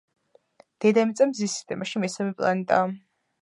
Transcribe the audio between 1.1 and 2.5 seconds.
მზის სისტემაში მესამე